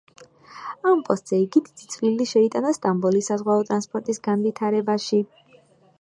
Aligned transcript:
ამ 0.91 1.01
პოსტზე 1.09 1.37
იგი 1.41 1.61
დიდი 1.67 1.89
წვლილი 1.95 2.27
შეიტანა 2.31 2.73
სტამბოლის 2.79 3.29
საზღვაო 3.33 3.69
ტრანსპორტის 3.69 4.23
განვითარებაში. 4.29 5.25